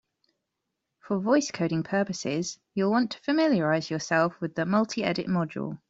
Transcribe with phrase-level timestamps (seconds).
[1.01, 5.77] For voice coding purposes, you'll want to familiarize yourself with the multiedit module.